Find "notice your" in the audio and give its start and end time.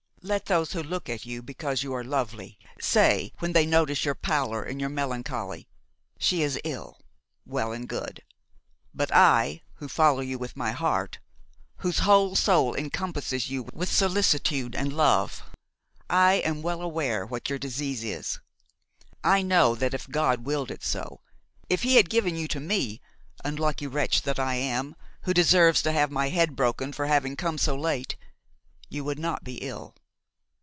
3.65-4.13